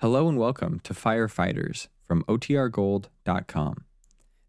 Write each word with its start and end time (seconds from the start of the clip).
Hello 0.00 0.28
and 0.28 0.36
welcome 0.36 0.78
to 0.80 0.92
Firefighters 0.92 1.88
from 2.04 2.22
OTRGold.com. 2.24 3.84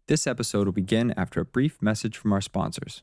This 0.06 0.26
episode 0.26 0.66
will 0.66 0.74
begin 0.74 1.14
after 1.16 1.40
a 1.40 1.46
brief 1.46 1.80
message 1.80 2.18
from 2.18 2.34
our 2.34 2.42
sponsors. 2.42 3.02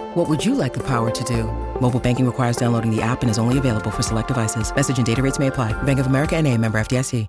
What 0.13 0.27
would 0.27 0.43
you 0.43 0.55
like 0.55 0.73
the 0.73 0.85
power 0.85 1.09
to 1.09 1.23
do? 1.23 1.45
Mobile 1.79 2.01
banking 2.01 2.25
requires 2.25 2.57
downloading 2.57 2.93
the 2.93 3.01
app 3.01 3.21
and 3.21 3.31
is 3.31 3.39
only 3.39 3.57
available 3.57 3.91
for 3.91 4.03
select 4.03 4.27
devices. 4.27 4.75
Message 4.75 4.97
and 4.97 5.05
data 5.05 5.21
rates 5.21 5.39
may 5.39 5.47
apply. 5.47 5.71
Bank 5.83 5.99
of 5.99 6.07
America 6.07 6.35
and 6.35 6.47
a 6.47 6.57
member 6.57 6.77
FDIC. 6.79 7.27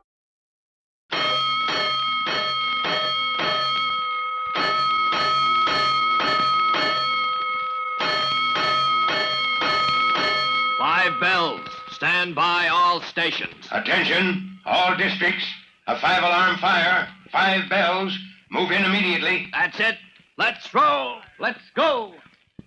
Five 10.78 11.20
bells. 11.20 11.60
Stand 11.92 12.34
by 12.34 12.66
all 12.66 13.00
stations. 13.02 13.54
Attention, 13.70 14.58
all 14.66 14.96
districts. 14.96 15.44
A 15.86 16.00
five 16.00 16.24
alarm 16.24 16.56
fire. 16.56 17.08
Five 17.30 17.68
bells. 17.70 18.18
Move 18.50 18.72
in 18.72 18.84
immediately. 18.84 19.46
That's 19.52 19.78
it. 19.78 19.98
Let's 20.36 20.74
roll. 20.74 21.18
Let's 21.38 21.60
go. 21.76 22.14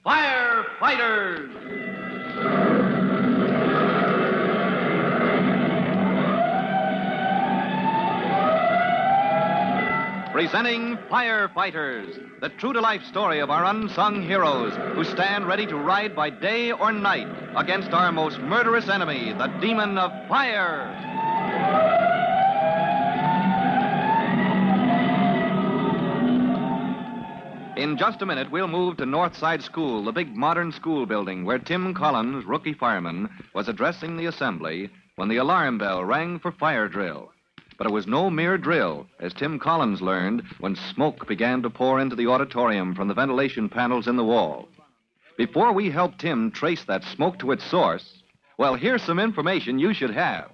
Firefighters. 0.05 1.49
Presenting 10.31 10.97
Firefighters, 11.09 12.39
the 12.39 12.49
true 12.49 12.73
to 12.73 12.81
life 12.81 13.03
story 13.05 13.39
of 13.39 13.49
our 13.49 13.65
unsung 13.65 14.21
heroes 14.21 14.75
who 14.93 15.03
stand 15.03 15.47
ready 15.47 15.65
to 15.65 15.75
ride 15.75 16.15
by 16.15 16.29
day 16.29 16.71
or 16.71 16.91
night 16.91 17.27
against 17.55 17.91
our 17.91 18.11
most 18.11 18.37
murderous 18.41 18.87
enemy, 18.89 19.33
the 19.33 19.47
demon 19.59 19.97
of 19.97 20.11
fire. 20.27 21.14
In 27.75 27.97
just 27.97 28.21
a 28.21 28.25
minute, 28.25 28.49
we'll 28.51 28.69
move 28.69 28.95
to 28.97 29.03
Northside 29.03 29.61
School, 29.61 30.01
the 30.01 30.13
big 30.13 30.33
modern 30.33 30.71
school 30.71 31.05
building 31.05 31.43
where 31.43 31.59
Tim 31.59 31.93
Collins, 31.93 32.45
rookie 32.45 32.73
fireman, 32.73 33.29
was 33.53 33.67
addressing 33.67 34.15
the 34.15 34.27
assembly 34.27 34.89
when 35.17 35.27
the 35.27 35.37
alarm 35.37 35.77
bell 35.77 36.03
rang 36.05 36.39
for 36.39 36.53
fire 36.53 36.87
drill. 36.87 37.33
But 37.77 37.87
it 37.87 37.93
was 37.93 38.07
no 38.07 38.29
mere 38.29 38.57
drill, 38.57 39.07
as 39.19 39.33
Tim 39.33 39.59
Collins 39.59 40.01
learned 40.01 40.43
when 40.59 40.77
smoke 40.77 41.27
began 41.27 41.61
to 41.63 41.69
pour 41.69 41.99
into 41.99 42.15
the 42.15 42.27
auditorium 42.27 42.95
from 42.95 43.09
the 43.09 43.13
ventilation 43.13 43.67
panels 43.67 44.07
in 44.07 44.15
the 44.15 44.23
wall. 44.23 44.69
Before 45.37 45.73
we 45.73 45.89
help 45.89 46.17
Tim 46.17 46.51
trace 46.51 46.85
that 46.85 47.03
smoke 47.03 47.39
to 47.39 47.51
its 47.51 47.65
source, 47.65 48.23
well, 48.57 48.75
here's 48.75 49.03
some 49.03 49.19
information 49.19 49.79
you 49.79 49.93
should 49.93 50.11
have. 50.11 50.49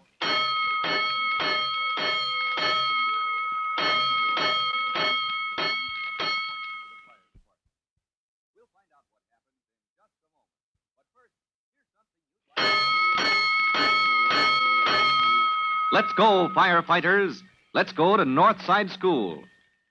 Let's 15.93 16.13
go, 16.13 16.49
firefighters. 16.55 17.41
Let's 17.73 17.91
go 17.91 18.15
to 18.15 18.23
Northside 18.23 18.89
School. 18.89 19.43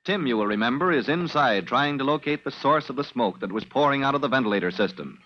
Tim, 0.05 0.27
you 0.27 0.39
will 0.39 0.47
remember, 0.47 0.91
is 0.91 1.11
inside 1.11 1.67
trying 1.67 1.99
to 1.99 2.05
locate 2.05 2.43
the 2.43 2.51
source 2.51 2.89
of 2.89 2.97
the 2.97 3.05
smoke 3.05 3.41
that 3.41 3.53
was 3.53 3.67
pouring 3.67 4.03
out 4.03 4.15
of 4.15 4.23
the 4.23 4.29
ventilator 4.29 4.71
system. 4.71 5.19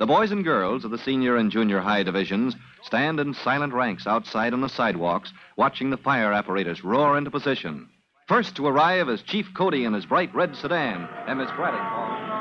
The 0.00 0.06
boys 0.06 0.32
and 0.32 0.44
girls 0.44 0.84
of 0.84 0.90
the 0.90 0.98
senior 0.98 1.36
and 1.36 1.52
junior 1.52 1.80
high 1.80 2.02
divisions 2.02 2.56
stand 2.82 3.20
in 3.20 3.32
silent 3.32 3.72
ranks 3.72 4.08
outside 4.08 4.52
on 4.52 4.60
the 4.60 4.68
sidewalks, 4.68 5.32
watching 5.56 5.90
the 5.90 5.96
fire 5.96 6.32
apparatus 6.32 6.82
roar 6.82 7.16
into 7.16 7.30
position. 7.30 7.88
First 8.26 8.56
to 8.56 8.66
arrive 8.66 9.08
is 9.08 9.22
Chief 9.22 9.54
Cody 9.54 9.84
in 9.84 9.92
his 9.92 10.06
bright 10.06 10.34
red 10.34 10.56
sedan, 10.56 11.08
and 11.28 11.38
Miss 11.38 11.50
Braddock. 11.52 12.37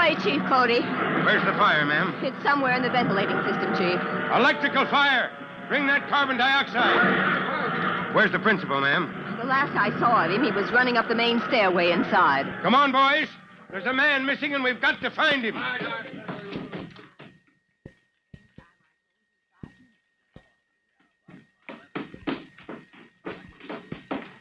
This 0.00 0.24
way, 0.24 0.32
Chief 0.32 0.42
Cody. 0.48 0.80
Where's 0.80 1.44
the 1.44 1.52
fire, 1.58 1.84
ma'am? 1.84 2.14
It's 2.22 2.42
somewhere 2.42 2.74
in 2.74 2.82
the 2.82 2.88
ventilating 2.88 3.36
system, 3.44 3.74
Chief. 3.76 4.00
Electrical 4.34 4.86
fire. 4.86 5.30
Bring 5.68 5.86
that 5.88 6.08
carbon 6.08 6.38
dioxide. 6.38 8.14
Where's 8.14 8.32
the 8.32 8.38
principal, 8.38 8.80
ma'am? 8.80 9.36
The 9.38 9.46
last 9.46 9.76
I 9.76 9.90
saw 9.98 10.24
of 10.24 10.30
him, 10.30 10.42
he 10.42 10.52
was 10.52 10.70
running 10.72 10.96
up 10.96 11.08
the 11.08 11.14
main 11.14 11.40
stairway 11.48 11.90
inside. 11.90 12.46
Come 12.62 12.74
on, 12.74 12.92
boys. 12.92 13.28
There's 13.70 13.84
a 13.84 13.92
man 13.92 14.24
missing, 14.24 14.54
and 14.54 14.64
we've 14.64 14.80
got 14.80 15.02
to 15.02 15.10
find 15.10 15.44
him. 15.44 15.54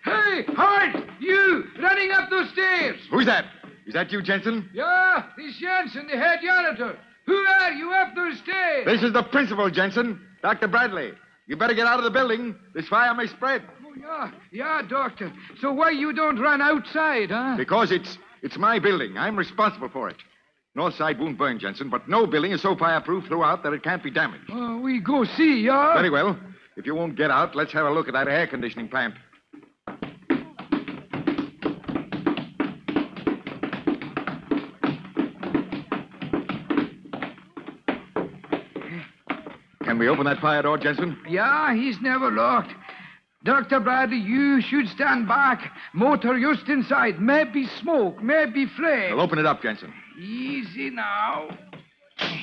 Hey, 0.06 0.44
Hart! 0.56 1.04
You! 1.20 1.66
Running 1.82 2.12
up 2.12 2.30
those 2.30 2.50
stairs! 2.52 3.00
Who's 3.12 3.26
that? 3.26 3.46
Is 3.90 3.96
that 3.96 4.12
you, 4.12 4.22
Jensen? 4.22 4.70
Yeah, 4.72 5.24
this 5.36 5.58
Jensen, 5.58 6.06
the 6.06 6.16
head 6.16 6.42
janitor. 6.44 6.96
Who 7.26 7.34
are 7.34 7.72
you 7.72 7.92
up 7.92 8.14
those 8.14 8.38
stairs? 8.38 8.86
This 8.86 9.02
is 9.02 9.14
the 9.14 9.24
principal, 9.24 9.68
Jensen. 9.72 10.22
Dr. 10.44 10.68
Bradley. 10.68 11.14
You 11.48 11.58
better 11.58 11.74
get 11.74 11.88
out 11.88 11.98
of 11.98 12.04
the 12.04 12.12
building. 12.12 12.56
This 12.76 12.88
fire 12.88 13.16
may 13.16 13.26
spread. 13.26 13.64
Oh, 13.84 13.92
yeah, 14.00 14.32
yeah, 14.52 14.82
doctor. 14.88 15.34
So 15.60 15.74
why 15.74 15.90
you 15.90 16.14
don't 16.14 16.40
run 16.40 16.62
outside, 16.62 17.32
huh? 17.32 17.56
Because 17.58 17.92
it's 17.92 18.20
it's 18.44 18.60
my 18.60 18.78
building. 18.78 19.18
I'm 19.18 19.36
responsible 19.36 19.90
for 19.90 20.08
it. 20.08 20.18
North 20.76 20.94
side 20.94 21.20
won't 21.20 21.40
burn, 21.40 21.58
Jensen, 21.58 21.90
but 21.90 22.08
no 22.08 22.28
building 22.28 22.52
is 22.52 22.62
so 22.62 22.76
fireproof 22.76 23.26
throughout 23.26 23.64
that 23.64 23.74
it 23.74 23.82
can't 23.82 24.04
be 24.04 24.12
damaged. 24.12 24.52
Oh, 24.52 24.78
we 24.78 25.00
go 25.00 25.24
see, 25.24 25.62
yeah? 25.62 25.96
Very 25.96 26.12
well. 26.12 26.38
If 26.78 26.86
you 26.86 26.94
won't 26.94 27.16
get 27.16 27.32
out, 27.32 27.56
let's 27.56 27.74
have 27.74 27.88
a 27.88 27.92
look 27.92 28.08
at 28.08 28.14
that 28.14 28.28
air 28.28 28.46
conditioning 28.46 28.88
plant. 28.88 29.16
Can 40.00 40.06
we 40.06 40.14
open 40.14 40.26
that 40.28 40.40
fire 40.40 40.62
door, 40.62 40.78
Jensen? 40.78 41.20
Yeah, 41.28 41.76
he's 41.76 42.00
never 42.00 42.32
locked. 42.32 42.74
Dr. 43.44 43.82
Bradley, 43.82 44.16
you 44.16 44.62
should 44.62 44.88
stand 44.88 45.28
back. 45.28 45.74
Motor 45.92 46.40
just 46.40 46.70
inside. 46.70 47.20
Maybe 47.20 47.68
smoke, 47.82 48.24
maybe 48.24 48.66
flame. 48.66 49.18
Well, 49.18 49.20
open 49.20 49.40
it 49.40 49.46
up, 49.46 49.62
Jensen. 49.62 49.94
Easy 50.18 50.90
now. 50.90 51.50
Shut 52.18 52.38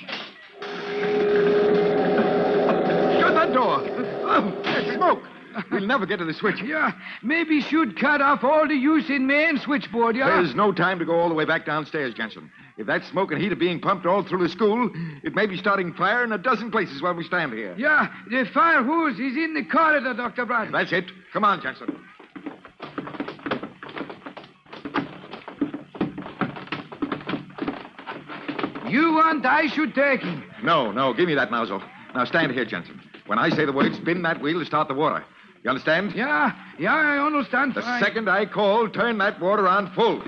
that 3.33 3.55
door. 3.55 3.81
Oh, 4.29 4.61
there's 4.63 4.95
smoke. 4.95 5.23
We'll 5.71 5.87
never 5.87 6.05
get 6.05 6.19
to 6.19 6.27
the 6.27 6.35
switch. 6.35 6.61
Yeah, 6.63 6.93
maybe 7.23 7.63
should 7.63 7.99
cut 7.99 8.21
off 8.21 8.45
all 8.45 8.69
the 8.69 8.75
use 8.75 9.09
in 9.09 9.27
main 9.27 9.57
switchboard, 9.57 10.15
yeah? 10.15 10.27
There's 10.27 10.55
no 10.55 10.73
time 10.73 10.99
to 10.99 11.07
go 11.07 11.19
all 11.19 11.31
the 11.31 11.35
way 11.35 11.47
back 11.47 11.65
downstairs, 11.65 12.13
Jensen. 12.13 12.51
If 12.79 12.87
that 12.89 13.05
smoke 13.05 13.33
and 13.33 13.41
heat 13.41 13.53
are 13.53 13.57
being 13.57 13.81
pumped 13.81 14.05
all 14.05 14.23
through 14.23 14.43
the 14.43 14.51
school, 14.51 14.91
it 15.23 15.35
may 15.35 15.47
be 15.47 15.57
starting 15.57 15.95
fire 15.95 16.23
in 16.25 16.33
a 16.33 16.39
dozen 16.39 16.71
places 16.71 17.01
while 17.01 17.15
we 17.15 17.25
stand 17.25 17.55
here. 17.55 17.75
Yeah, 17.79 18.09
the 18.29 18.45
fire 18.53 18.83
hose 18.83 19.15
is 19.15 19.35
in 19.37 19.55
the 19.55 19.65
corridor, 19.65 20.13
Dr. 20.13 20.45
Bradley. 20.45 20.73
That's 20.73 20.93
it. 20.93 21.11
Come 21.33 21.45
on, 21.45 21.63
Jackson. 21.63 21.99
You 28.89 29.15
want 29.15 29.45
I 29.47 29.67
should 29.69 29.95
take 29.95 30.21
him. 30.21 30.45
No, 30.63 30.93
no, 30.93 31.15
give 31.15 31.27
me 31.27 31.35
that 31.35 31.51
nozzle. 31.51 31.83
Now 32.15 32.25
stand 32.25 32.53
here, 32.53 32.65
Jensen. 32.65 33.01
When 33.27 33.39
I 33.39 33.49
say 33.51 33.65
the 33.65 33.73
word, 33.73 33.95
spin 33.95 34.23
that 34.23 34.41
wheel 34.41 34.61
to 34.61 34.67
start 34.67 34.89
the 34.89 34.95
water. 34.95 35.25
You 35.65 35.71
understand? 35.71 36.15
Yeah, 36.15 36.53
yeah, 36.79 36.95
I 36.95 37.19
understand. 37.19 37.75
The 37.75 37.83
second 37.99 38.29
I 38.31 38.47
call, 38.47 38.89
turn 38.89 39.19
that 39.19 39.41
water 39.41 39.67
on 39.67 39.93
full. 39.95 40.23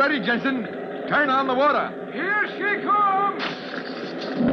Ready, 0.00 0.18
Jensen. 0.24 0.64
Turn 1.08 1.28
on 1.28 1.46
the 1.46 1.52
water. 1.54 1.92
Here 2.14 2.46
she 2.56 2.82
comes! 2.86 4.50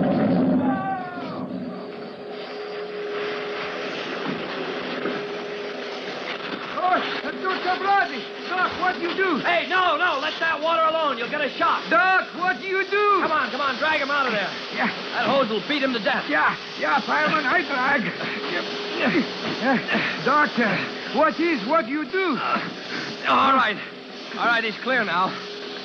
Oh, 6.80 6.98
Dr. 7.24 7.80
Bradley! 7.84 8.24
Doc, 8.50 8.72
what 8.82 8.96
do 8.96 9.02
you 9.02 9.14
do? 9.16 9.38
Hey, 9.40 9.68
no, 9.68 9.98
no, 9.98 10.20
let 10.22 10.34
that 10.40 10.60
water 10.62 10.84
alone. 10.84 11.18
You'll 11.18 11.30
get 11.30 11.42
a 11.42 11.50
shock. 11.58 11.90
Doc, 11.90 12.28
what 12.38 12.60
do 12.62 12.68
you 12.68 12.84
do? 12.90 13.22
Come 13.24 13.32
on, 13.32 13.50
come 13.52 13.62
on, 13.62 13.78
drag 13.80 14.00
him 14.02 14.12
out 14.12 14.28
of 14.28 14.34
there. 14.34 14.50
Yeah, 14.76 14.88
That 15.16 15.26
hose 15.28 15.50
will 15.50 15.64
beat 15.68 15.82
him 15.84 15.94
to 15.94 16.00
death. 16.00 16.26
yeah, 16.30 16.56
yeah, 16.80 17.02
fireman, 17.02 17.46
I 17.46 17.64
drag. 17.66 18.02
Uh, 18.98 20.26
doctor, 20.26 20.70
what 21.18 21.40
is 21.40 21.66
what 21.68 21.88
you 21.88 22.10
do? 22.12 22.38
All 23.28 23.54
right. 23.54 23.78
All 24.38 24.46
right, 24.46 24.64
he's 24.64 24.78
clear 24.78 25.04
now. 25.04 25.34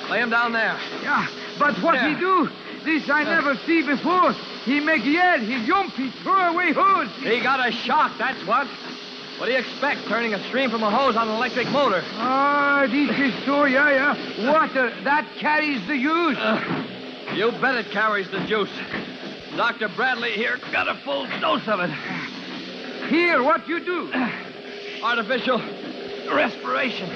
Lay 0.09 0.19
him 0.19 0.29
down 0.29 0.51
there. 0.53 0.77
Yeah, 1.01 1.27
but 1.57 1.75
what 1.81 1.95
he 1.99 2.13
There. 2.13 2.19
do? 2.19 2.49
This 2.83 3.09
I 3.09 3.23
never 3.23 3.55
see 3.65 3.81
before. 3.85 4.33
He 4.65 4.79
make 4.79 5.05
yell, 5.05 5.39
he 5.39 5.65
jump, 5.65 5.93
he 5.93 6.09
throw 6.23 6.51
away 6.53 6.73
hose. 6.73 7.09
He 7.21 7.39
got 7.39 7.65
a 7.65 7.71
shock, 7.71 8.11
that's 8.17 8.45
what. 8.45 8.67
What 9.37 9.47
do 9.47 9.53
you 9.53 9.57
expect, 9.59 10.05
turning 10.07 10.33
a 10.33 10.43
stream 10.49 10.69
from 10.69 10.83
a 10.83 10.91
hose 10.91 11.15
on 11.15 11.27
an 11.29 11.35
electric 11.35 11.67
motor? 11.69 12.03
Ah, 12.15 12.85
this 12.89 13.17
is 13.17 13.45
so, 13.45 13.63
yeah, 13.65 13.89
yeah. 13.89 14.51
Water, 14.51 14.93
that 15.03 15.27
carries 15.39 15.85
the 15.87 15.95
use. 15.97 16.37
You 17.35 17.51
bet 17.59 17.75
it 17.75 17.89
carries 17.91 18.29
the 18.29 18.41
juice. 18.45 18.69
Dr. 19.55 19.87
Bradley 19.89 20.31
here 20.31 20.59
got 20.71 20.87
a 20.87 20.95
full 21.03 21.25
dose 21.39 21.67
of 21.67 21.79
it. 21.79 21.89
Here, 23.09 23.41
what 23.41 23.67
you 23.67 23.79
do? 23.83 24.11
Artificial 25.03 25.59
respiration. 26.31 27.09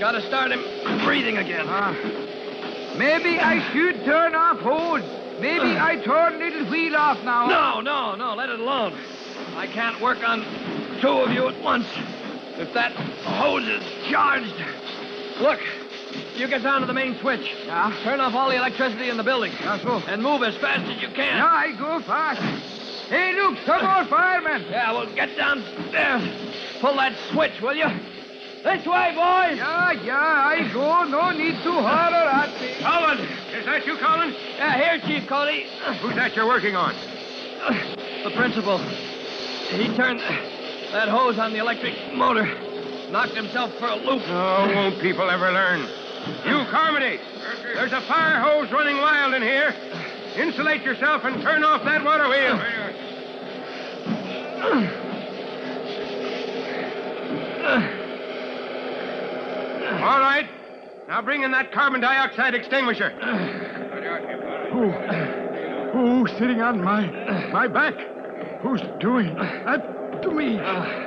Gotta 0.00 0.20
start 0.22 0.50
him 0.52 0.60
breathing 1.04 1.38
again. 1.38 1.66
Ah, 1.68 1.92
maybe 2.96 3.38
I 3.38 3.72
should 3.72 4.04
turn 4.04 4.34
off 4.34 4.58
hose. 4.58 5.02
Maybe 5.40 5.78
I 5.78 5.96
turn 6.04 6.38
little 6.38 6.70
wheel 6.70 6.96
off 6.96 7.22
now. 7.24 7.46
No, 7.46 7.80
no, 7.80 8.14
no, 8.14 8.34
let 8.34 8.50
it 8.50 8.60
alone. 8.60 8.92
I 9.56 9.66
can't 9.66 10.00
work 10.00 10.18
on 10.26 10.44
two 11.00 11.08
of 11.08 11.30
you 11.30 11.48
at 11.48 11.62
once. 11.62 11.86
If 12.56 12.72
that 12.74 12.92
hose 12.92 13.66
is 13.66 13.82
charged. 14.10 14.54
Look, 15.40 15.60
you 16.36 16.46
get 16.48 16.62
down 16.62 16.80
to 16.82 16.86
the 16.86 16.92
main 16.92 17.18
switch. 17.18 17.52
Yeah? 17.66 17.96
Turn 18.04 18.20
off 18.20 18.34
all 18.34 18.48
the 18.48 18.56
electricity 18.56 19.08
in 19.08 19.16
the 19.16 19.24
building. 19.24 19.52
Yeah, 19.60 19.78
so. 19.78 20.02
And 20.06 20.22
move 20.22 20.42
as 20.42 20.56
fast 20.56 20.88
as 20.88 21.02
you 21.02 21.08
can. 21.08 21.38
Yeah, 21.38 21.46
I 21.46 21.72
go 21.72 22.00
fast. 22.00 22.40
Hey, 23.08 23.34
look, 23.34 23.58
some 23.66 23.84
more 23.84 24.04
firemen. 24.04 24.64
Yeah, 24.70 24.92
well, 24.92 25.12
get 25.14 25.36
downstairs. 25.36 26.22
Pull 26.80 26.96
that 26.96 27.16
switch, 27.30 27.60
will 27.60 27.74
you? 27.74 27.88
This 28.64 28.86
way, 28.86 29.12
boys. 29.12 29.58
Yeah, 29.60 29.92
yeah, 29.92 30.16
I 30.16 30.70
go. 30.72 31.04
No 31.04 31.30
need 31.32 31.62
to 31.62 31.70
holler 31.70 32.16
at 32.16 32.48
me. 32.58 32.72
Collins! 32.80 33.28
Is 33.52 33.66
that 33.66 33.84
you, 33.84 33.98
Colin? 33.98 34.34
Yeah, 34.56 34.96
here, 34.96 35.00
Chief 35.06 35.28
Cody. 35.28 35.66
Who's 36.00 36.14
that 36.14 36.34
you're 36.34 36.46
working 36.46 36.74
on? 36.74 36.94
The 38.24 38.30
principal. 38.30 38.78
He 39.68 39.94
turned 39.94 40.20
that 40.92 41.10
hose 41.10 41.38
on 41.38 41.52
the 41.52 41.58
electric 41.58 42.14
motor. 42.14 42.46
Knocked 43.10 43.36
himself 43.36 43.70
for 43.78 43.88
a 43.88 43.96
loop. 43.96 44.22
Oh, 44.28 44.72
won't 44.74 44.98
people 44.98 45.28
ever 45.28 45.52
learn? 45.52 45.80
You, 46.46 46.64
Carmody! 46.70 47.20
There's 47.74 47.92
a 47.92 48.00
fire 48.08 48.40
hose 48.40 48.72
running 48.72 48.96
wild 48.96 49.34
in 49.34 49.42
here. 49.42 49.74
Insulate 50.36 50.80
yourself 50.82 51.24
and 51.24 51.42
turn 51.42 51.64
off 51.64 51.84
that 51.84 52.02
water 52.02 52.30
wheel. 52.30 52.58
All 60.04 60.20
right. 60.20 60.46
Now 61.08 61.22
bring 61.22 61.42
in 61.42 61.50
that 61.52 61.72
carbon 61.72 62.00
dioxide 62.00 62.54
extinguisher. 62.54 63.10
Who? 64.72 64.90
Who's 65.92 66.30
sitting 66.38 66.60
on 66.60 66.82
my 66.82 67.06
my 67.52 67.66
back? 67.68 67.94
Who's 68.62 68.82
doing 69.00 69.34
that 69.34 70.20
to 70.22 70.30
me? 70.30 70.58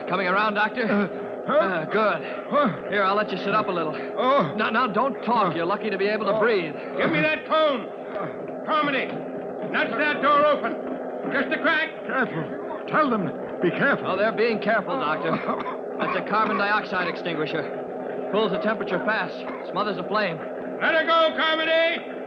Coming 0.10 0.28
around, 0.28 0.56
Doctor? 0.56 0.84
Uh, 1.48 1.86
good. 1.86 2.92
Here, 2.92 3.04
I'll 3.04 3.16
let 3.16 3.32
you 3.32 3.38
sit 3.38 3.54
up 3.54 3.68
a 3.68 3.72
little. 3.72 3.96
Oh, 4.18 4.54
Now, 4.58 4.70
now, 4.70 4.88
don't 4.88 5.16
talk. 5.24 5.56
You're 5.56 5.66
lucky 5.66 5.90
to 5.90 5.98
be 5.98 6.08
able 6.08 6.26
to 6.26 6.40
breathe. 6.40 6.74
Give 6.98 7.10
me 7.12 7.22
that 7.22 7.48
cone. 7.48 7.88
Carmody, 8.66 9.06
nudge 9.72 9.92
that 9.92 10.22
door 10.22 10.46
open. 10.46 10.74
Just 11.32 11.54
a 11.54 11.62
crack. 11.62 11.90
careful. 12.06 12.44
Tell 12.90 13.10
them, 13.10 13.32
be 13.62 13.70
careful. 13.72 14.08
Oh, 14.08 14.18
they're 14.18 14.32
being 14.34 14.60
careful, 14.60 14.98
Doctor. 15.00 15.32
That's 16.00 16.18
a 16.18 16.30
carbon 16.30 16.58
dioxide 16.58 17.08
extinguisher. 17.08 17.86
Pulls 18.32 18.52
the 18.52 18.60
temperature 18.60 19.00
fast. 19.06 19.36
Smothers 19.72 19.98
the 19.98 20.04
flame. 20.04 20.38
Let 20.82 20.94
her 20.94 21.06
go, 21.06 21.36
Carmody. 21.38 22.18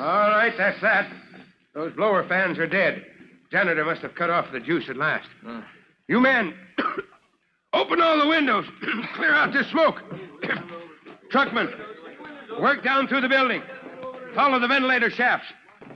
All 0.00 0.30
right, 0.30 0.54
that's 0.56 0.80
that. 0.80 1.10
Those 1.74 1.92
blower 1.92 2.26
fans 2.28 2.58
are 2.58 2.66
dead. 2.66 3.04
Janitor 3.50 3.84
must 3.84 4.02
have 4.02 4.14
cut 4.14 4.30
off 4.30 4.50
the 4.52 4.60
juice 4.60 4.88
at 4.88 4.96
last. 4.96 5.28
Hmm. 5.42 5.60
You 6.06 6.20
men, 6.20 6.54
open 7.72 8.00
all 8.00 8.18
the 8.18 8.28
windows. 8.28 8.64
Clear 9.14 9.34
out 9.34 9.52
this 9.52 9.66
smoke. 9.68 10.02
Truckman, 11.30 11.68
work 12.60 12.82
down 12.82 13.08
through 13.08 13.20
the 13.20 13.28
building. 13.28 13.62
Follow 14.34 14.58
the 14.58 14.68
ventilator 14.68 15.10
shafts. 15.10 15.46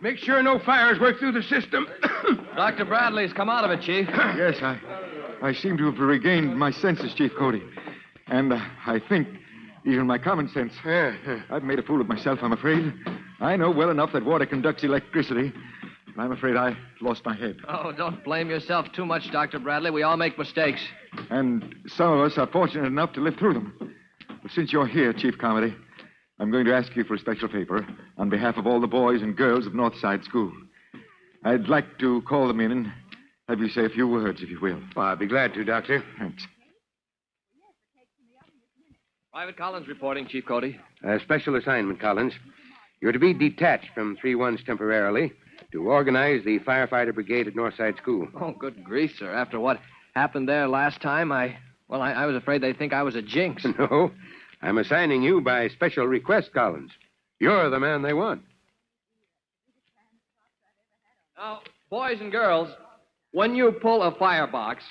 Make 0.00 0.18
sure 0.18 0.42
no 0.42 0.58
fires 0.58 0.98
work 0.98 1.18
through 1.18 1.32
the 1.32 1.42
system. 1.42 1.86
Dr. 2.56 2.84
Bradley's 2.84 3.32
come 3.32 3.48
out 3.48 3.64
of 3.64 3.70
it, 3.70 3.82
Chief. 3.82 4.06
Yes, 4.36 4.56
I, 4.62 4.78
I 5.42 5.52
seem 5.52 5.76
to 5.78 5.86
have 5.86 5.98
regained 5.98 6.58
my 6.58 6.70
senses, 6.70 7.14
Chief 7.14 7.32
Cody. 7.38 7.62
And 8.26 8.52
uh, 8.52 8.60
I 8.86 8.98
think 9.08 9.28
even 9.84 10.06
my 10.06 10.18
common 10.18 10.48
sense. 10.48 10.72
Yeah, 10.84 11.16
yeah. 11.26 11.42
I've 11.50 11.64
made 11.64 11.78
a 11.78 11.82
fool 11.82 12.00
of 12.00 12.08
myself, 12.08 12.40
I'm 12.42 12.52
afraid. 12.52 12.92
I 13.40 13.56
know 13.56 13.70
well 13.70 13.90
enough 13.90 14.12
that 14.12 14.24
water 14.24 14.46
conducts 14.46 14.84
electricity. 14.84 15.52
I'm 16.18 16.30
afraid 16.30 16.56
I 16.56 16.76
lost 17.00 17.24
my 17.24 17.34
head. 17.34 17.56
Oh, 17.66 17.90
don't 17.90 18.22
blame 18.22 18.50
yourself 18.50 18.92
too 18.92 19.06
much, 19.06 19.30
Dr. 19.32 19.58
Bradley. 19.58 19.90
We 19.90 20.02
all 20.02 20.16
make 20.18 20.36
mistakes. 20.38 20.80
And 21.30 21.74
some 21.88 22.12
of 22.12 22.20
us 22.20 22.36
are 22.36 22.46
fortunate 22.46 22.86
enough 22.86 23.14
to 23.14 23.20
live 23.20 23.36
through 23.36 23.54
them. 23.54 23.94
But 24.42 24.50
since 24.52 24.72
you're 24.72 24.86
here, 24.86 25.12
Chief 25.14 25.38
Cody, 25.38 25.74
I'm 26.38 26.50
going 26.50 26.66
to 26.66 26.74
ask 26.74 26.94
you 26.94 27.04
for 27.04 27.14
a 27.14 27.18
special 27.18 27.48
favor 27.48 27.86
on 28.18 28.28
behalf 28.28 28.58
of 28.58 28.66
all 28.66 28.80
the 28.80 28.86
boys 28.86 29.22
and 29.22 29.34
girls 29.36 29.66
of 29.66 29.72
Northside 29.72 30.22
School. 30.24 30.52
I'd 31.44 31.68
like 31.68 31.98
to 31.98 32.22
call 32.22 32.46
them 32.48 32.60
in 32.60 32.72
and 32.72 32.92
have 33.48 33.58
you 33.60 33.68
say 33.68 33.84
a 33.84 33.88
few 33.88 34.06
words, 34.06 34.42
if 34.42 34.48
you 34.48 34.60
will. 34.60 34.80
Well, 34.94 35.06
I'll 35.06 35.16
be 35.16 35.26
glad 35.26 35.54
to, 35.54 35.64
Doctor. 35.64 36.02
Thanks. 36.18 36.46
Private 39.32 39.56
Collins 39.56 39.88
reporting, 39.88 40.26
Chief 40.26 40.44
Cody. 40.44 40.78
A 41.02 41.18
special 41.20 41.56
assignment, 41.56 42.00
Collins. 42.00 42.34
You're 43.00 43.12
to 43.12 43.18
be 43.18 43.32
detached 43.32 43.88
from 43.94 44.16
3 44.20 44.34
1s 44.34 44.64
temporarily 44.64 45.32
to 45.72 45.82
organize 45.88 46.44
the 46.44 46.58
firefighter 46.60 47.14
brigade 47.14 47.48
at 47.48 47.54
Northside 47.54 47.96
School. 47.96 48.28
Oh, 48.40 48.52
good 48.52 48.84
grief, 48.84 49.12
sir. 49.18 49.32
After 49.32 49.58
what 49.58 49.80
happened 50.14 50.48
there 50.48 50.68
last 50.68 51.00
time, 51.00 51.32
I. 51.32 51.56
Well, 51.88 52.02
I, 52.02 52.12
I 52.12 52.26
was 52.26 52.36
afraid 52.36 52.62
they'd 52.62 52.78
think 52.78 52.92
I 52.92 53.02
was 53.02 53.16
a 53.16 53.22
jinx. 53.22 53.64
No, 53.78 54.12
I'm 54.60 54.78
assigning 54.78 55.22
you 55.22 55.40
by 55.40 55.68
special 55.68 56.06
request, 56.06 56.52
Collins. 56.52 56.92
You're 57.40 57.68
the 57.68 57.80
man 57.80 58.02
they 58.02 58.12
want. 58.12 58.42
Now, 61.42 61.58
boys 61.90 62.20
and 62.20 62.30
girls, 62.30 62.68
when 63.32 63.56
you 63.56 63.72
pull 63.72 64.04
a 64.04 64.14
firebox, 64.14 64.84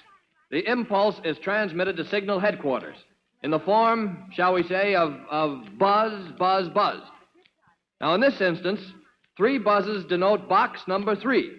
the 0.50 0.70
impulse 0.70 1.16
is 1.24 1.38
transmitted 1.38 1.96
to 1.96 2.06
signal 2.10 2.42
headquarters 2.42 2.98
in 3.42 3.52
the 3.52 3.60
form, 3.60 4.30
shall 4.34 4.54
we 4.54 4.64
say, 4.64 4.94
of, 4.94 5.14
of 5.30 5.64
buzz, 5.80 6.30
buzz, 6.38 6.68
buzz. 6.68 7.00
Now, 8.02 8.16
in 8.16 8.20
this 8.20 8.42
instance, 8.42 8.82
three 9.38 9.60
buzzes 9.60 10.04
denote 10.04 10.50
box 10.50 10.82
number 10.90 11.16
three, 11.16 11.50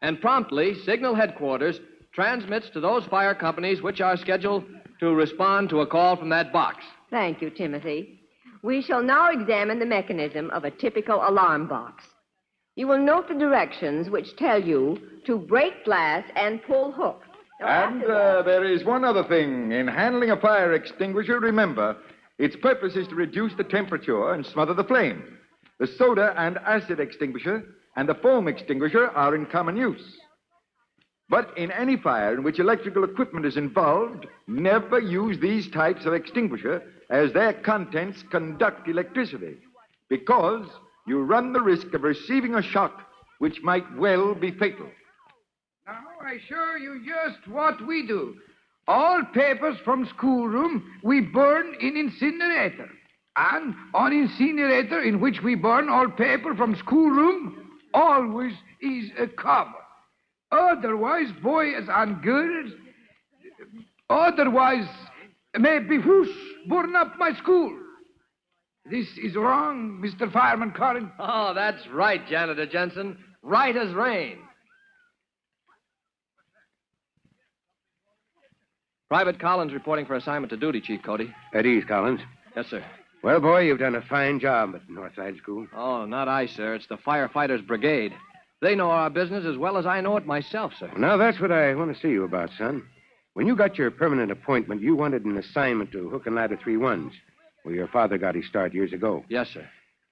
and 0.00 0.22
promptly, 0.22 0.74
signal 0.86 1.14
headquarters 1.14 1.78
transmits 2.14 2.70
to 2.70 2.80
those 2.80 3.04
fire 3.04 3.34
companies 3.34 3.82
which 3.82 4.00
are 4.00 4.16
scheduled 4.16 4.64
to 5.00 5.14
respond 5.14 5.68
to 5.68 5.80
a 5.80 5.86
call 5.86 6.16
from 6.16 6.30
that 6.30 6.50
box. 6.50 6.82
Thank 7.10 7.42
you, 7.42 7.50
Timothy. 7.50 8.22
We 8.62 8.80
shall 8.80 9.02
now 9.02 9.32
examine 9.32 9.80
the 9.80 9.84
mechanism 9.84 10.48
of 10.48 10.64
a 10.64 10.70
typical 10.70 11.16
alarm 11.28 11.68
box. 11.68 12.04
You 12.80 12.86
will 12.86 12.98
note 12.98 13.28
the 13.28 13.34
directions 13.34 14.08
which 14.08 14.36
tell 14.36 14.58
you 14.58 14.98
to 15.26 15.36
break 15.36 15.84
glass 15.84 16.24
and 16.34 16.62
pull 16.62 16.92
hook. 16.92 17.24
Now, 17.60 17.66
And 17.66 18.02
uh, 18.04 18.40
there 18.40 18.64
is 18.64 18.84
one 18.84 19.04
other 19.04 19.22
thing. 19.22 19.70
In 19.70 19.86
handling 19.86 20.30
a 20.30 20.40
fire 20.40 20.72
extinguisher, 20.72 21.40
remember, 21.40 21.98
its 22.38 22.56
purpose 22.56 22.96
is 22.96 23.06
to 23.08 23.14
reduce 23.14 23.52
the 23.52 23.64
temperature 23.64 24.32
and 24.32 24.46
smother 24.46 24.72
the 24.72 24.84
flame. 24.84 25.22
The 25.78 25.88
soda 25.88 26.32
and 26.38 26.56
acid 26.56 27.00
extinguisher 27.00 27.64
and 27.96 28.08
the 28.08 28.14
foam 28.14 28.48
extinguisher 28.48 29.08
are 29.08 29.34
in 29.34 29.44
common 29.44 29.76
use. 29.76 30.16
But 31.28 31.52
in 31.58 31.70
any 31.72 31.98
fire 31.98 32.32
in 32.32 32.42
which 32.44 32.60
electrical 32.60 33.04
equipment 33.04 33.44
is 33.44 33.58
involved, 33.58 34.24
never 34.46 34.98
use 34.98 35.38
these 35.38 35.68
types 35.68 36.06
of 36.06 36.14
extinguisher 36.14 36.82
as 37.10 37.30
their 37.34 37.52
contents 37.52 38.24
conduct 38.30 38.88
electricity, 38.88 39.58
because 40.08 40.64
you 41.10 41.24
run 41.24 41.52
the 41.52 41.60
risk 41.60 41.92
of 41.92 42.04
receiving 42.04 42.54
a 42.54 42.62
shock 42.62 43.02
which 43.38 43.60
might 43.62 43.84
well 43.96 44.32
be 44.32 44.52
fatal. 44.52 44.86
Now 45.84 46.04
I 46.22 46.38
show 46.48 46.76
you 46.80 47.04
just 47.04 47.48
what 47.48 47.84
we 47.84 48.06
do. 48.06 48.36
All 48.86 49.24
papers 49.34 49.76
from 49.84 50.06
schoolroom 50.06 50.84
we 51.02 51.20
burn 51.20 51.74
in 51.80 51.96
incinerator. 51.96 52.88
And 53.36 53.74
on 53.92 54.12
incinerator 54.12 55.02
in 55.02 55.20
which 55.20 55.42
we 55.42 55.56
burn 55.56 55.88
all 55.88 56.08
paper 56.08 56.54
from 56.54 56.76
schoolroom 56.76 57.80
always 57.92 58.52
is 58.80 59.10
a 59.18 59.26
cover. 59.26 59.82
Otherwise, 60.52 61.32
boy 61.42 61.74
is 61.76 61.88
on 61.88 62.20
girls. 62.20 62.70
Otherwise, 64.08 64.86
maybe 65.58 65.98
whoosh, 65.98 66.30
burn 66.68 66.94
up 66.94 67.18
my 67.18 67.34
school. 67.34 67.76
This 68.84 69.06
is 69.22 69.34
wrong, 69.36 70.00
Mr. 70.02 70.32
Fireman 70.32 70.72
Collins. 70.72 71.10
Oh, 71.18 71.52
that's 71.54 71.86
right, 71.88 72.26
Janitor 72.28 72.66
Jensen. 72.66 73.18
Right 73.42 73.76
as 73.76 73.92
rain. 73.92 74.38
Private 79.08 79.40
Collins 79.40 79.72
reporting 79.72 80.06
for 80.06 80.14
assignment 80.14 80.50
to 80.50 80.56
duty, 80.56 80.80
Chief 80.80 81.02
Cody. 81.02 81.32
At 81.52 81.66
ease, 81.66 81.84
Collins. 81.86 82.20
Yes, 82.56 82.66
sir. 82.68 82.84
Well, 83.22 83.40
boy, 83.40 83.62
you've 83.62 83.78
done 83.80 83.96
a 83.96 84.02
fine 84.02 84.40
job 84.40 84.74
at 84.74 84.88
Northside 84.88 85.36
School. 85.38 85.66
Oh, 85.76 86.06
not 86.06 86.28
I, 86.28 86.46
sir. 86.46 86.74
It's 86.74 86.86
the 86.86 86.96
firefighters' 86.96 87.66
brigade. 87.66 88.14
They 88.62 88.74
know 88.74 88.90
our 88.90 89.10
business 89.10 89.44
as 89.44 89.56
well 89.56 89.76
as 89.76 89.86
I 89.86 90.00
know 90.00 90.16
it 90.16 90.26
myself, 90.26 90.72
sir. 90.78 90.90
Now, 90.96 91.16
that's 91.16 91.40
what 91.40 91.52
I 91.52 91.74
want 91.74 91.94
to 91.94 92.00
see 92.00 92.08
you 92.08 92.24
about, 92.24 92.50
son. 92.56 92.82
When 93.34 93.46
you 93.46 93.56
got 93.56 93.78
your 93.78 93.90
permanent 93.90 94.30
appointment, 94.30 94.80
you 94.80 94.94
wanted 94.94 95.24
an 95.24 95.36
assignment 95.36 95.92
to 95.92 96.08
Hook 96.08 96.26
and 96.26 96.34
Ladder 96.34 96.58
Three 96.62 96.76
Ones, 96.76 97.12
where 97.62 97.74
your 97.74 97.88
father 97.88 98.18
got 98.18 98.34
his 98.34 98.46
start 98.46 98.74
years 98.74 98.92
ago. 98.92 99.24
Yes, 99.28 99.48
sir. 99.52 99.66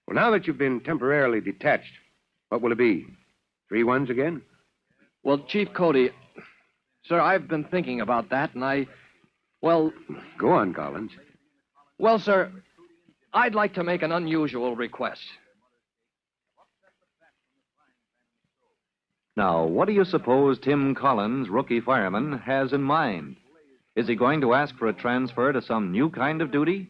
Well, 0.07 0.15
now 0.15 0.31
that 0.31 0.47
you've 0.47 0.59
been 0.59 0.81
temporarily 0.81 1.41
detached, 1.41 1.93
what 2.49 2.63
will 2.63 2.73
it 2.73 2.79
be? 2.79 3.07
Three 3.69 3.85
ones 3.85 4.11
again? 4.11 4.43
Well, 5.23 5.39
Chief 5.49 5.69
Cody, 5.75 6.11
sir, 7.05 7.21
I've 7.21 7.49
been 7.49 7.65
thinking 7.65 8.01
about 8.01 8.31
that, 8.31 8.55
and 8.55 8.65
I. 8.65 8.87
Well, 9.61 9.93
Go 10.39 10.51
on, 10.51 10.73
Collins. 10.73 11.11
well, 11.99 12.19
sir, 12.19 12.51
I'd 13.35 13.55
like 13.55 13.75
to 13.75 13.85
make 13.85 14.03
an 14.03 14.13
unusual 14.13 14.77
request. 14.77 15.23
Now, 19.37 19.65
what 19.65 19.87
do 19.87 19.93
you 19.95 20.05
suppose 20.05 20.59
Tim 20.59 20.95
Collins, 20.95 21.49
rookie 21.49 21.81
fireman, 21.81 22.39
has 22.39 22.73
in 22.73 22.83
mind? 22.83 23.37
Is 23.95 24.09
he 24.09 24.15
going 24.17 24.41
to 24.41 24.55
ask 24.55 24.75
for 24.77 24.89
a 24.89 24.93
transfer 24.93 25.53
to 25.53 25.63
some 25.63 25.93
new 25.93 26.11
kind 26.11 26.43
of 26.43 26.51
duty? 26.51 26.89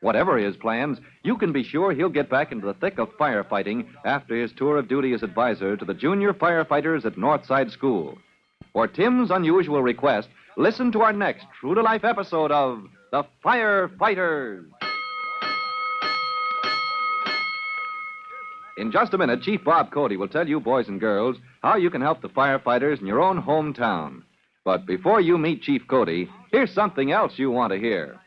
Whatever 0.00 0.38
his 0.38 0.56
plans, 0.56 0.98
you 1.22 1.36
can 1.36 1.52
be 1.52 1.62
sure 1.62 1.92
he'll 1.92 2.08
get 2.08 2.30
back 2.30 2.52
into 2.52 2.66
the 2.66 2.74
thick 2.74 2.98
of 2.98 3.10
firefighting 3.18 3.86
after 4.04 4.34
his 4.34 4.52
tour 4.52 4.78
of 4.78 4.88
duty 4.88 5.12
as 5.12 5.22
advisor 5.22 5.76
to 5.76 5.84
the 5.84 5.94
junior 5.94 6.32
firefighters 6.32 7.04
at 7.04 7.16
Northside 7.16 7.70
School. 7.70 8.16
For 8.72 8.86
Tim's 8.88 9.30
unusual 9.30 9.82
request, 9.82 10.28
listen 10.56 10.90
to 10.92 11.02
our 11.02 11.12
next 11.12 11.46
true 11.58 11.74
to 11.74 11.82
life 11.82 12.04
episode 12.04 12.50
of 12.50 12.84
The 13.10 13.24
Firefighters. 13.44 14.64
In 18.78 18.90
just 18.90 19.12
a 19.12 19.18
minute, 19.18 19.42
Chief 19.42 19.62
Bob 19.62 19.90
Cody 19.90 20.16
will 20.16 20.28
tell 20.28 20.48
you, 20.48 20.58
boys 20.58 20.88
and 20.88 20.98
girls, 20.98 21.36
how 21.62 21.76
you 21.76 21.90
can 21.90 22.00
help 22.00 22.22
the 22.22 22.30
firefighters 22.30 23.00
in 23.00 23.06
your 23.06 23.20
own 23.20 23.42
hometown. 23.42 24.22
But 24.64 24.86
before 24.86 25.20
you 25.20 25.36
meet 25.36 25.60
Chief 25.60 25.82
Cody, 25.86 26.30
here's 26.50 26.72
something 26.72 27.12
else 27.12 27.38
you 27.38 27.50
want 27.50 27.74
to 27.74 27.78
hear. 27.78 28.18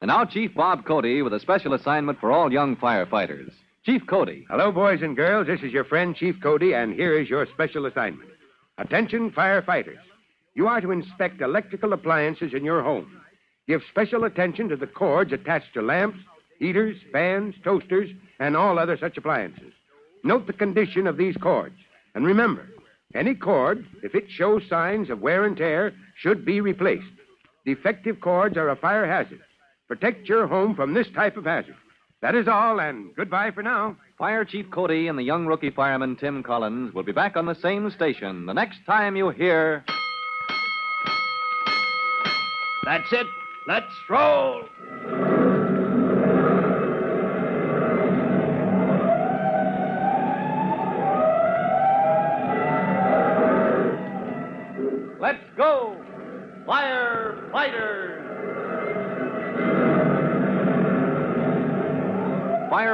And 0.00 0.08
now, 0.08 0.24
Chief 0.24 0.52
Bob 0.54 0.84
Cody 0.84 1.22
with 1.22 1.32
a 1.32 1.40
special 1.40 1.74
assignment 1.74 2.18
for 2.18 2.32
all 2.32 2.52
young 2.52 2.76
firefighters. 2.76 3.52
Chief 3.84 4.02
Cody. 4.06 4.46
Hello, 4.48 4.72
boys 4.72 5.02
and 5.02 5.16
girls. 5.16 5.46
This 5.46 5.62
is 5.62 5.72
your 5.72 5.84
friend, 5.84 6.14
Chief 6.14 6.36
Cody, 6.42 6.74
and 6.74 6.92
here 6.92 7.18
is 7.18 7.28
your 7.28 7.46
special 7.46 7.86
assignment. 7.86 8.30
Attention, 8.78 9.30
firefighters. 9.30 9.98
You 10.54 10.66
are 10.68 10.80
to 10.80 10.90
inspect 10.90 11.40
electrical 11.40 11.92
appliances 11.92 12.52
in 12.52 12.64
your 12.64 12.82
home. 12.82 13.20
Give 13.66 13.80
special 13.90 14.24
attention 14.24 14.68
to 14.68 14.76
the 14.76 14.86
cords 14.86 15.32
attached 15.32 15.72
to 15.74 15.82
lamps, 15.82 16.18
heaters, 16.58 16.96
fans, 17.12 17.54
toasters, 17.64 18.10
and 18.38 18.56
all 18.56 18.78
other 18.78 18.96
such 18.96 19.16
appliances. 19.16 19.72
Note 20.24 20.46
the 20.46 20.52
condition 20.52 21.06
of 21.06 21.16
these 21.16 21.36
cords. 21.36 21.76
And 22.14 22.26
remember, 22.26 22.68
any 23.14 23.34
cord, 23.34 23.86
if 24.02 24.14
it 24.14 24.24
shows 24.28 24.62
signs 24.68 25.10
of 25.10 25.20
wear 25.20 25.44
and 25.44 25.56
tear, 25.56 25.92
should 26.16 26.44
be 26.44 26.60
replaced. 26.60 27.04
Defective 27.64 28.20
cords 28.20 28.56
are 28.56 28.68
a 28.68 28.76
fire 28.76 29.06
hazard. 29.06 29.40
Protect 29.92 30.26
your 30.26 30.46
home 30.46 30.74
from 30.74 30.94
this 30.94 31.06
type 31.14 31.36
of 31.36 31.44
hazard. 31.44 31.76
That 32.22 32.34
is 32.34 32.48
all, 32.48 32.80
and 32.80 33.14
goodbye 33.14 33.50
for 33.50 33.62
now. 33.62 33.94
Fire 34.16 34.42
Chief 34.42 34.64
Cody 34.70 35.06
and 35.06 35.18
the 35.18 35.22
young 35.22 35.44
rookie 35.44 35.68
fireman 35.68 36.16
Tim 36.16 36.42
Collins 36.42 36.94
will 36.94 37.02
be 37.02 37.12
back 37.12 37.36
on 37.36 37.44
the 37.44 37.54
same 37.56 37.90
station 37.90 38.46
the 38.46 38.54
next 38.54 38.78
time 38.86 39.16
you 39.16 39.28
hear. 39.28 39.84
That's 42.86 43.12
it. 43.12 43.26
Let's 43.68 43.92
roll. 44.08 44.62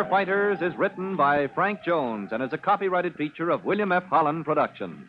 Firefighters 0.08 0.62
is 0.62 0.78
written 0.78 1.16
by 1.16 1.48
Frank 1.48 1.82
Jones 1.84 2.30
and 2.32 2.42
is 2.42 2.54
a 2.54 2.58
copyrighted 2.58 3.14
feature 3.16 3.50
of 3.50 3.66
William 3.66 3.92
F. 3.92 4.04
Holland 4.04 4.46
Productions. 4.46 5.06